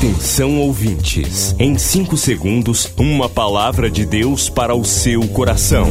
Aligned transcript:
Atenção 0.00 0.58
ouvintes, 0.58 1.54
em 1.58 1.76
5 1.76 2.16
segundos, 2.16 2.90
uma 2.96 3.28
palavra 3.28 3.90
de 3.90 4.06
Deus 4.06 4.48
para 4.48 4.74
o 4.74 4.82
seu 4.82 5.28
coração. 5.28 5.86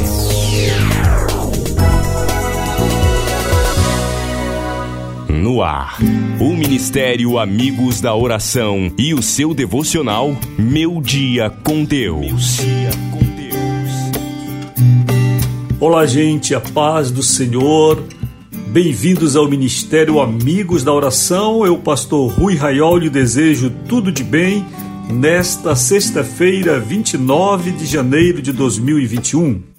No 5.30 5.62
ar, 5.62 6.00
o 6.40 6.56
Ministério 6.56 7.38
Amigos 7.38 8.02
da 8.02 8.16
Oração 8.16 8.92
e 8.98 9.14
o 9.14 9.22
seu 9.22 9.54
devocional 9.54 10.36
Meu 10.58 11.00
Dia 11.00 11.52
com 11.64 11.84
Deus. 11.84 12.58
Olá, 15.80 16.08
gente, 16.08 16.56
a 16.56 16.60
paz 16.60 17.12
do 17.12 17.22
Senhor. 17.22 18.04
Bem-vindos 18.72 19.36
ao 19.36 19.50
Ministério 19.50 20.20
Amigos 20.20 20.84
da 20.84 20.94
Oração. 20.94 21.66
Eu, 21.66 21.76
pastor 21.80 22.32
Rui 22.32 22.56
Raiol, 22.56 23.00
lhe 23.00 23.10
desejo 23.10 23.72
tudo 23.88 24.12
de 24.12 24.24
bem 24.24 24.64
nesta 25.12 25.76
sexta-feira, 25.76 26.80
29 26.80 27.72
de 27.72 27.88
janeiro 27.88 28.44
de 28.44 28.54
2021. 28.54 29.79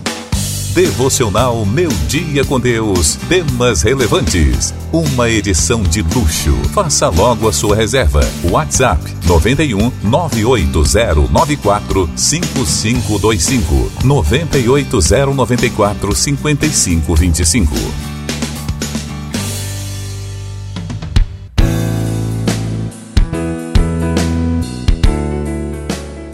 Devocional 0.73 1.65
Meu 1.65 1.89
Dia 2.07 2.45
com 2.45 2.57
Deus. 2.57 3.17
Temas 3.27 3.81
relevantes. 3.81 4.73
Uma 4.93 5.29
edição 5.29 5.83
de 5.83 6.01
luxo. 6.01 6.53
Faça 6.73 7.09
logo 7.09 7.49
a 7.49 7.53
sua 7.53 7.75
reserva. 7.75 8.21
WhatsApp 8.49 9.03
91 9.27 9.91
98094 10.01 12.09
5525 12.15 13.91
98094 14.05 16.15
5525. 16.15 18.10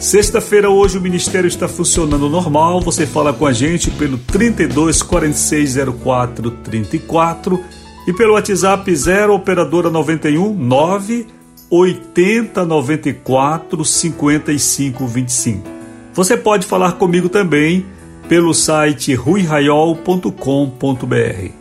Sexta-feira 0.08 0.70
hoje 0.70 0.98
o 0.98 1.02
ministério 1.02 1.50
está 1.50 1.68
funcionando 1.68 2.30
normal. 2.30 2.80
Você 2.80 3.06
fala 3.06 3.34
com 3.34 3.46
a 3.46 3.52
gente 3.52 3.92
pelo 3.92 4.18
32 4.18 5.02
46 5.02 5.76
04 6.02 6.50
34 6.50 7.62
e 8.08 8.14
pelo 8.14 8.36
WhatsApp 8.36 8.96
0 8.96 9.34
operadora 9.34 9.90
91 9.90 10.54
9 10.54 11.28
80 11.70 12.66
94 12.66 13.84
55 13.84 15.06
25. 15.06 15.70
Você 16.14 16.38
pode 16.38 16.66
falar 16.66 16.94
comigo 16.94 17.28
também 17.28 17.86
pelo 18.30 18.54
site 18.54 19.14
ruiraiol.com.br. 19.14 21.52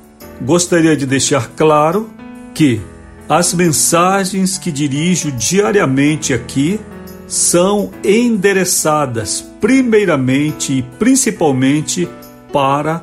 Gostaria 0.40 0.96
de 0.96 1.04
deixar 1.04 1.50
claro 1.56 2.08
que 2.54 2.80
as 3.28 3.52
mensagens 3.52 4.56
que 4.56 4.70
dirijo 4.70 5.32
diariamente 5.32 6.32
aqui 6.32 6.78
são 7.26 7.90
endereçadas 8.04 9.44
primeiramente 9.60 10.72
e 10.72 10.82
principalmente 10.82 12.08
para 12.52 13.02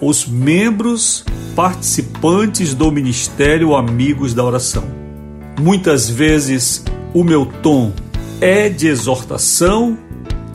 os 0.00 0.26
membros 0.26 1.24
participantes 1.56 2.74
do 2.74 2.90
Ministério 2.90 3.74
Amigos 3.74 4.34
da 4.34 4.44
Oração. 4.44 4.84
Muitas 5.60 6.08
vezes 6.08 6.84
o 7.12 7.24
meu 7.24 7.46
tom 7.46 7.92
é 8.40 8.68
de 8.68 8.88
exortação, 8.88 9.96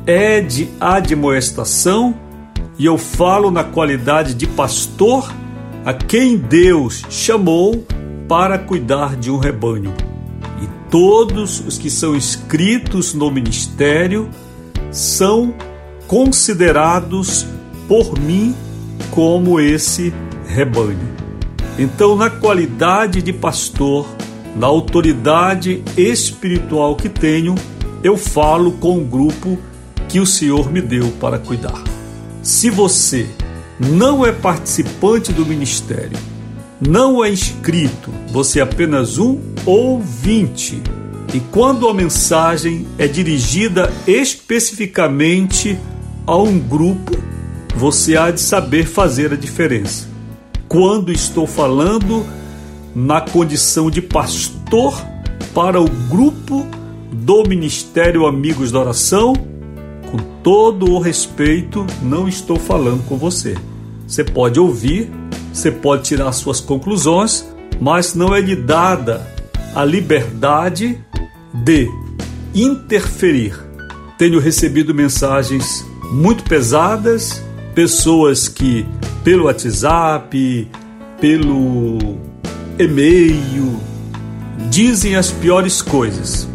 é 0.06 0.42
de 0.42 0.70
admoestação 0.80 2.16
e 2.78 2.86
eu 2.86 2.98
falo 2.98 3.52
na 3.52 3.64
qualidade 3.64 4.34
de 4.34 4.48
pastor 4.48 5.32
a 5.86 5.94
quem 5.94 6.38
Deus 6.38 7.04
chamou 7.10 7.86
para 8.28 8.58
cuidar 8.58 9.16
de 9.16 9.32
um 9.32 9.38
rebanho 9.38 9.94
todos 10.90 11.60
os 11.66 11.78
que 11.78 11.90
são 11.90 12.16
inscritos 12.16 13.14
no 13.14 13.30
ministério 13.30 14.30
são 14.92 15.54
considerados 16.08 17.46
por 17.88 18.20
mim 18.20 18.56
como 19.12 19.60
esse 19.60 20.14
rebanho. 20.48 21.20
Então, 21.78 22.16
na 22.16 22.30
qualidade 22.30 23.22
de 23.22 23.32
pastor, 23.32 24.06
na 24.56 24.68
autoridade 24.68 25.84
espiritual 25.96 26.96
que 26.96 27.08
tenho, 27.08 27.56
eu 28.04 28.18
falo 28.18 28.74
com 28.74 28.98
o 28.98 29.06
grupo 29.06 29.58
que 30.08 30.20
o 30.20 30.26
Senhor 30.26 30.72
me 30.72 30.82
deu 30.82 31.08
para 31.20 31.38
cuidar. 31.38 31.84
Se 32.42 32.70
você 32.70 33.28
não 33.80 34.26
é 34.26 34.32
participante 34.32 35.32
do 35.32 35.46
ministério, 35.46 36.18
não 36.82 37.24
é 37.24 37.30
inscrito, 37.30 38.10
você 38.32 38.60
é 38.60 38.64
apenas 38.64 39.18
um 39.18 39.40
ouvinte. 39.66 40.82
E 41.34 41.40
quando 41.52 41.88
a 41.90 41.94
mensagem 41.94 42.88
é 42.98 43.06
dirigida 43.06 43.92
especificamente 44.08 45.78
a 46.26 46.38
um 46.38 46.58
grupo, 46.58 47.18
você 47.76 48.16
há 48.16 48.32
de 48.32 48.40
saber 48.40 48.86
fazer 48.86 49.34
a 49.34 49.36
diferença. 49.36 50.08
Quando 50.68 51.12
estou 51.12 51.46
falando 51.46 52.26
na 52.96 53.22
condição 53.22 53.92
de 53.92 54.02
pastor 54.02 55.00
para 55.54 55.82
o 55.82 55.90
grupo 56.10 56.66
do 57.12 57.44
Ministério 57.44 58.26
Amigos 58.26 58.72
da 58.72 58.80
Oração, 58.80 59.34
com 60.10 60.18
todo 60.42 60.92
o 60.92 61.00
respeito, 61.00 61.86
não 62.02 62.28
estou 62.28 62.58
falando 62.58 63.06
com 63.06 63.18
você. 63.18 63.56
Você 64.08 64.24
pode 64.24 64.60
ouvir 64.60 65.12
você 65.59 65.72
pode 65.72 66.03
tirar 66.03 66.31
suas 66.31 66.62
conclusões, 66.62 67.46
mas 67.81 68.16
não 68.16 68.34
é 68.34 68.40
lhe 68.40 68.56
dada 68.56 69.28
a 69.75 69.84
liberdade 69.84 70.97
de 71.53 71.90
interferir. 72.56 73.53
Tenho 74.18 74.40
recebido 74.40 74.96
mensagens 74.96 75.86
muito 76.12 76.44
pesadas, 76.44 77.44
pessoas 77.75 78.48
que 78.48 78.86
pelo 79.22 79.46
WhatsApp, 79.46 80.68
pelo 81.19 81.98
e-mail, 82.80 83.80
dizem 84.69 85.18
as 85.18 85.30
piores 85.30 85.81
coisas. 85.81 86.48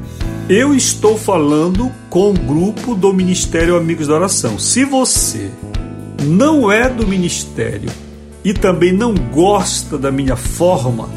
Eu 0.48 0.74
estou 0.74 1.18
falando 1.18 1.92
com 2.08 2.30
o 2.30 2.34
grupo 2.34 2.94
do 2.94 3.12
Ministério 3.12 3.76
Amigos 3.76 4.06
da 4.06 4.14
Oração. 4.14 4.58
Se 4.58 4.82
você 4.82 5.50
não 6.22 6.72
é 6.72 6.88
do 6.88 7.06
ministério 7.06 7.90
e 8.44 8.52
também 8.52 8.92
não 8.92 9.14
gosta 9.14 9.96
da 9.96 10.12
minha 10.12 10.36
forma 10.36 11.08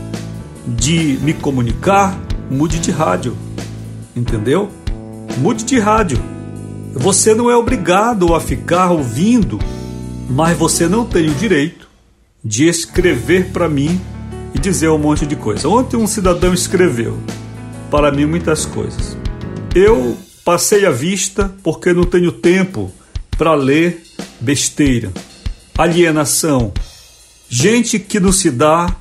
de 0.66 1.20
me 1.22 1.34
comunicar, 1.34 2.18
mude 2.50 2.80
de 2.80 2.90
rádio. 2.90 3.36
Entendeu? 4.16 4.70
Mude 5.38 5.66
de 5.66 5.78
rádio. 5.78 6.18
Você 6.94 7.36
não 7.36 7.52
é 7.52 7.56
obrigado 7.56 8.34
a 8.34 8.40
ficar 8.40 8.92
ouvindo, 8.92 9.60
mas 10.30 10.58
você 10.58 10.88
não 10.88 11.06
tem 11.06 11.30
o 11.30 11.34
direito 11.36 11.88
de 12.44 12.68
escrever 12.68 13.52
para 13.52 13.68
mim 13.68 14.00
e 14.56 14.60
dizer 14.60 14.90
um 14.90 14.98
monte 14.98 15.26
de 15.26 15.36
coisa. 15.36 15.68
Ontem 15.68 15.98
um 15.98 16.08
cidadão 16.08 16.54
escreveu 16.54 17.18
para 17.92 18.12
mim 18.12 18.26
muitas 18.26 18.66
coisas. 18.66 19.18
Eu 19.76 20.18
passei 20.46 20.86
a 20.86 20.92
vista 20.92 21.54
porque 21.62 21.94
não 21.94 22.04
tenho 22.06 22.32
tempo 22.32 22.92
para 23.38 23.54
ler 23.54 24.02
besteira, 24.40 25.12
alienação, 25.78 26.72
Gente 27.50 27.98
que 27.98 28.20
não 28.20 28.32
se 28.34 28.52
dá 28.52 28.94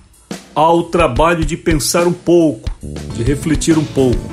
ao 0.54 0.84
trabalho 0.84 1.44
de 1.44 1.56
pensar 1.56 2.06
um 2.06 2.12
pouco, 2.12 2.70
de 3.14 3.22
refletir 3.24 3.76
um 3.76 3.84
pouco 3.84 4.30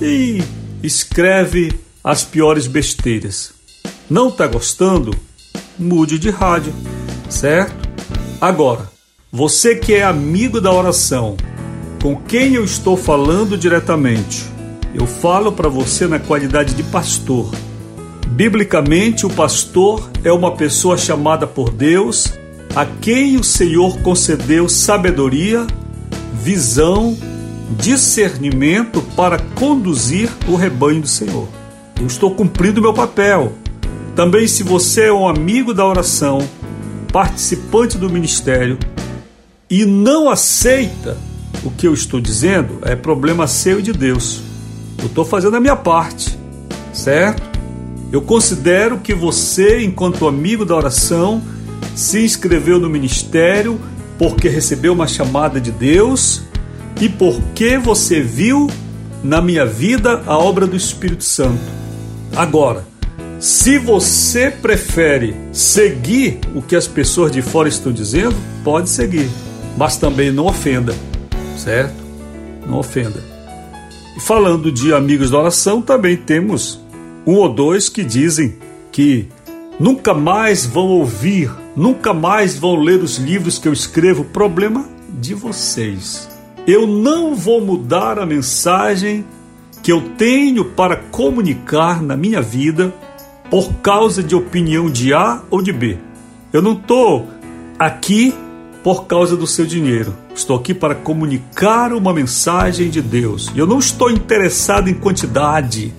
e 0.00 0.42
escreve 0.82 1.72
as 2.02 2.24
piores 2.24 2.66
besteiras. 2.66 3.52
Não 4.08 4.28
está 4.28 4.46
gostando? 4.46 5.14
Mude 5.78 6.18
de 6.18 6.30
rádio, 6.30 6.72
certo? 7.28 7.88
Agora, 8.40 8.90
você 9.30 9.76
que 9.76 9.92
é 9.92 10.02
amigo 10.02 10.58
da 10.60 10.72
oração, 10.72 11.36
com 12.02 12.16
quem 12.16 12.54
eu 12.54 12.64
estou 12.64 12.96
falando 12.96 13.58
diretamente, 13.58 14.44
eu 14.94 15.06
falo 15.06 15.52
para 15.52 15.68
você 15.68 16.06
na 16.06 16.18
qualidade 16.18 16.74
de 16.74 16.82
pastor. 16.82 17.50
Biblicamente, 18.28 19.26
o 19.26 19.30
pastor 19.30 20.10
é 20.24 20.32
uma 20.32 20.56
pessoa 20.56 20.96
chamada 20.96 21.46
por 21.46 21.70
Deus 21.70 22.32
a 22.74 22.84
quem 22.84 23.36
o 23.36 23.44
Senhor 23.44 23.98
concedeu 24.00 24.68
sabedoria, 24.68 25.66
visão, 26.32 27.16
discernimento 27.78 29.00
para 29.16 29.38
conduzir 29.54 30.30
o 30.48 30.54
rebanho 30.54 31.00
do 31.00 31.08
Senhor. 31.08 31.48
Eu 32.00 32.06
estou 32.06 32.34
cumprindo 32.34 32.82
meu 32.82 32.92
papel. 32.92 33.52
Também, 34.14 34.46
se 34.46 34.62
você 34.62 35.06
é 35.06 35.12
um 35.12 35.26
amigo 35.26 35.72
da 35.72 35.86
oração, 35.86 36.46
participante 37.12 37.96
do 37.96 38.10
ministério, 38.10 38.78
e 39.70 39.84
não 39.84 40.28
aceita 40.28 41.16
o 41.64 41.70
que 41.70 41.86
eu 41.86 41.94
estou 41.94 42.20
dizendo, 42.20 42.78
é 42.82 42.94
problema 42.94 43.46
seu 43.46 43.80
e 43.80 43.82
de 43.82 43.92
Deus. 43.92 44.42
Eu 44.98 45.06
estou 45.06 45.24
fazendo 45.24 45.56
a 45.56 45.60
minha 45.60 45.76
parte, 45.76 46.38
certo? 46.92 47.42
Eu 48.12 48.22
considero 48.22 48.98
que 48.98 49.14
você, 49.14 49.82
enquanto 49.82 50.28
amigo 50.28 50.64
da 50.64 50.76
oração, 50.76 51.42
se 51.94 52.24
inscreveu 52.24 52.78
no 52.78 52.90
ministério 52.90 53.80
porque 54.18 54.48
recebeu 54.48 54.92
uma 54.92 55.06
chamada 55.06 55.60
de 55.60 55.70
Deus 55.70 56.42
e 57.00 57.08
porque 57.08 57.78
você 57.78 58.20
viu 58.20 58.68
na 59.22 59.40
minha 59.40 59.64
vida 59.64 60.22
a 60.26 60.38
obra 60.38 60.66
do 60.66 60.76
Espírito 60.76 61.24
Santo. 61.24 61.62
Agora, 62.36 62.84
se 63.40 63.78
você 63.78 64.50
prefere 64.50 65.34
seguir 65.52 66.40
o 66.54 66.62
que 66.62 66.76
as 66.76 66.86
pessoas 66.86 67.32
de 67.32 67.42
fora 67.42 67.68
estão 67.68 67.92
dizendo, 67.92 68.34
pode 68.62 68.88
seguir, 68.88 69.28
mas 69.76 69.96
também 69.96 70.30
não 70.30 70.46
ofenda, 70.46 70.94
certo? 71.56 71.94
Não 72.66 72.78
ofenda. 72.78 73.22
E 74.16 74.20
falando 74.20 74.70
de 74.70 74.92
amigos 74.94 75.30
da 75.30 75.38
oração, 75.38 75.82
também 75.82 76.16
temos 76.16 76.80
um 77.26 77.34
ou 77.34 77.52
dois 77.52 77.88
que 77.88 78.04
dizem 78.04 78.56
que 78.92 79.28
nunca 79.78 80.14
mais 80.14 80.66
vão 80.66 80.86
ouvir, 80.86 81.50
nunca 81.76 82.12
mais 82.12 82.58
vão 82.58 82.76
ler 82.76 83.02
os 83.02 83.16
livros 83.16 83.58
que 83.58 83.68
eu 83.68 83.72
escrevo. 83.72 84.24
Problema 84.24 84.84
de 85.08 85.34
vocês. 85.34 86.28
Eu 86.66 86.86
não 86.86 87.34
vou 87.34 87.60
mudar 87.60 88.18
a 88.18 88.26
mensagem 88.26 89.24
que 89.82 89.92
eu 89.92 90.00
tenho 90.16 90.64
para 90.64 90.96
comunicar 90.96 92.02
na 92.02 92.16
minha 92.16 92.40
vida 92.40 92.94
por 93.50 93.70
causa 93.82 94.22
de 94.22 94.34
opinião 94.34 94.88
de 94.88 95.12
A 95.12 95.42
ou 95.50 95.60
de 95.60 95.72
B. 95.72 95.98
Eu 96.52 96.62
não 96.62 96.72
estou 96.72 97.28
aqui 97.78 98.34
por 98.82 99.06
causa 99.06 99.36
do 99.36 99.46
seu 99.46 99.66
dinheiro. 99.66 100.14
Estou 100.34 100.56
aqui 100.56 100.72
para 100.72 100.94
comunicar 100.94 101.92
uma 101.92 102.12
mensagem 102.12 102.88
de 102.88 103.02
Deus. 103.02 103.52
Eu 103.54 103.66
não 103.66 103.78
estou 103.78 104.10
interessado 104.10 104.88
em 104.88 104.94
quantidade. 104.94 105.92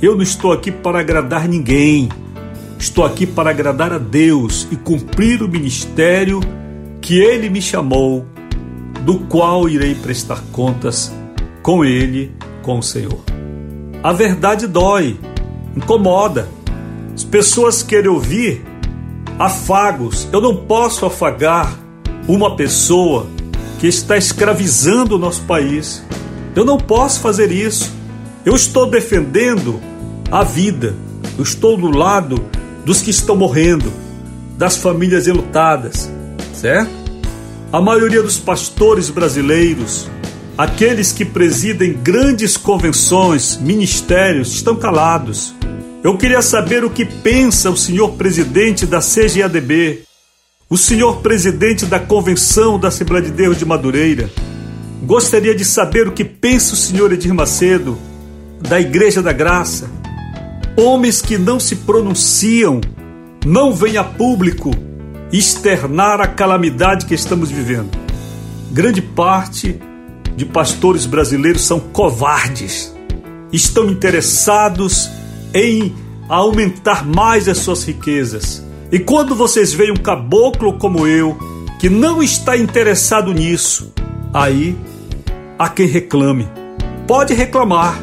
Eu 0.00 0.14
não 0.14 0.22
estou 0.22 0.52
aqui 0.52 0.70
para 0.70 1.00
agradar 1.00 1.48
ninguém. 1.48 2.08
Estou 2.78 3.04
aqui 3.04 3.26
para 3.26 3.50
agradar 3.50 3.92
a 3.92 3.98
Deus 3.98 4.66
e 4.70 4.76
cumprir 4.76 5.42
o 5.42 5.48
ministério 5.48 6.40
que 7.00 7.18
Ele 7.18 7.48
me 7.48 7.60
chamou, 7.60 8.26
do 9.02 9.18
qual 9.20 9.68
irei 9.68 9.94
prestar 9.94 10.42
contas 10.52 11.12
com 11.62 11.84
Ele, 11.84 12.32
com 12.62 12.78
o 12.78 12.82
Senhor. 12.82 13.20
A 14.02 14.12
verdade 14.12 14.66
dói, 14.66 15.18
incomoda. 15.76 16.48
As 17.14 17.24
pessoas 17.24 17.82
querem 17.82 18.10
ouvir 18.10 18.64
afagos. 19.38 20.28
Eu 20.32 20.40
não 20.40 20.56
posso 20.56 21.06
afagar 21.06 21.78
uma 22.26 22.56
pessoa 22.56 23.26
que 23.78 23.86
está 23.86 24.16
escravizando 24.16 25.16
o 25.16 25.18
nosso 25.18 25.42
país. 25.42 26.02
Eu 26.54 26.64
não 26.64 26.78
posso 26.78 27.20
fazer 27.20 27.50
isso. 27.50 27.92
Eu 28.44 28.54
estou 28.54 28.86
defendendo 28.86 29.80
a 30.30 30.42
vida. 30.44 30.94
Eu 31.36 31.42
estou 31.42 31.76
do 31.76 31.90
lado 31.90 32.42
dos 32.84 33.00
que 33.00 33.10
estão 33.10 33.36
morrendo, 33.36 33.92
das 34.56 34.76
famílias 34.76 35.26
enlutadas, 35.26 36.10
certo? 36.52 36.90
A 37.72 37.80
maioria 37.80 38.22
dos 38.22 38.38
pastores 38.38 39.10
brasileiros, 39.10 40.08
aqueles 40.56 41.10
que 41.10 41.24
presidem 41.24 41.92
grandes 41.92 42.56
convenções, 42.56 43.56
ministérios, 43.56 44.52
estão 44.52 44.76
calados. 44.76 45.54
Eu 46.02 46.16
queria 46.16 46.42
saber 46.42 46.84
o 46.84 46.90
que 46.90 47.04
pensa 47.04 47.70
o 47.70 47.76
senhor 47.76 48.12
presidente 48.12 48.86
da 48.86 49.00
CGADB, 49.00 50.04
o 50.68 50.76
senhor 50.76 51.20
presidente 51.20 51.86
da 51.86 51.98
Convenção 51.98 52.78
da 52.78 52.88
Assembleia 52.88 53.24
de 53.24 53.30
Deus 53.32 53.58
de 53.58 53.64
Madureira. 53.64 54.30
Gostaria 55.02 55.54
de 55.54 55.64
saber 55.64 56.06
o 56.06 56.12
que 56.12 56.24
pensa 56.24 56.74
o 56.74 56.76
senhor 56.76 57.12
Edir 57.12 57.34
Macedo, 57.34 57.98
da 58.60 58.80
Igreja 58.80 59.22
da 59.22 59.32
Graça. 59.32 59.90
Homens 60.76 61.22
que 61.22 61.38
não 61.38 61.60
se 61.60 61.76
pronunciam, 61.76 62.80
não 63.46 63.72
vêm 63.72 63.96
a 63.96 64.02
público 64.02 64.72
externar 65.32 66.20
a 66.20 66.26
calamidade 66.26 67.06
que 67.06 67.14
estamos 67.14 67.50
vivendo. 67.50 67.90
Grande 68.72 69.00
parte 69.00 69.80
de 70.36 70.44
pastores 70.44 71.06
brasileiros 71.06 71.62
são 71.62 71.78
covardes, 71.78 72.92
estão 73.52 73.88
interessados 73.88 75.08
em 75.52 75.94
aumentar 76.28 77.06
mais 77.06 77.48
as 77.48 77.58
suas 77.58 77.84
riquezas. 77.84 78.64
E 78.90 78.98
quando 78.98 79.34
vocês 79.34 79.72
veem 79.72 79.92
um 79.92 79.96
caboclo 79.96 80.76
como 80.78 81.06
eu, 81.06 81.38
que 81.78 81.88
não 81.88 82.22
está 82.22 82.56
interessado 82.56 83.32
nisso, 83.32 83.92
aí 84.32 84.76
há 85.58 85.68
quem 85.68 85.86
reclame. 85.86 86.48
Pode 87.06 87.32
reclamar, 87.32 88.00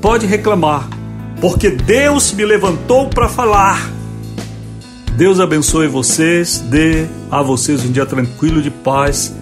pode 0.00 0.26
reclamar, 0.26 0.88
porque 1.40 1.70
Deus 1.70 2.32
me 2.32 2.44
levantou 2.44 3.08
para 3.08 3.28
falar. 3.28 3.90
Deus 5.16 5.38
abençoe 5.38 5.86
vocês, 5.86 6.58
dê 6.58 7.06
a 7.30 7.42
vocês 7.42 7.84
um 7.84 7.92
dia 7.92 8.06
tranquilo 8.06 8.60
de 8.60 8.70
paz 8.70 9.34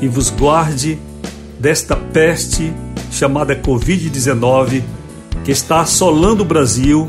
e 0.00 0.06
vos 0.06 0.30
guarde 0.30 0.98
desta 1.58 1.96
peste 1.96 2.72
chamada 3.10 3.56
Covid-19 3.56 4.82
que 5.48 5.52
está 5.52 5.80
assolando 5.80 6.42
o 6.42 6.46
Brasil, 6.46 7.08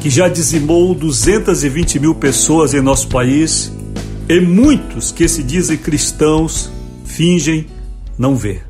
que 0.00 0.08
já 0.08 0.28
dizimou 0.28 0.94
220 0.94 1.98
mil 1.98 2.14
pessoas 2.14 2.72
em 2.72 2.80
nosso 2.80 3.08
país, 3.08 3.72
e 4.28 4.40
muitos 4.40 5.10
que 5.10 5.26
se 5.26 5.42
dizem 5.42 5.76
cristãos 5.76 6.70
fingem 7.04 7.66
não 8.16 8.36
ver. 8.36 8.69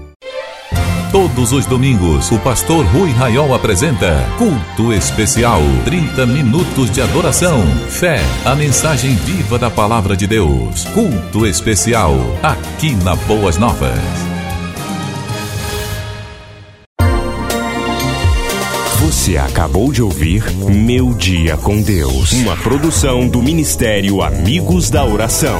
Todos 1.21 1.51
os 1.51 1.67
domingos, 1.67 2.31
o 2.31 2.39
pastor 2.39 2.83
Rui 2.83 3.11
Raiol 3.11 3.53
apresenta 3.53 4.27
Culto 4.39 4.91
Especial. 4.91 5.61
30 5.85 6.25
minutos 6.25 6.89
de 6.89 6.99
adoração, 6.99 7.61
fé, 7.89 8.19
a 8.43 8.55
mensagem 8.55 9.13
viva 9.17 9.59
da 9.59 9.69
palavra 9.69 10.17
de 10.17 10.25
Deus. 10.25 10.83
Culto 10.85 11.45
Especial, 11.45 12.15
aqui 12.41 12.95
na 12.95 13.15
Boas 13.15 13.59
Novas. 13.59 13.91
Você 19.01 19.37
acabou 19.37 19.91
de 19.91 20.01
ouvir 20.01 20.43
Meu 20.55 21.13
Dia 21.13 21.55
com 21.55 21.83
Deus, 21.83 22.31
uma 22.31 22.57
produção 22.57 23.27
do 23.27 23.43
Ministério 23.43 24.23
Amigos 24.23 24.89
da 24.89 25.05
Oração. 25.05 25.59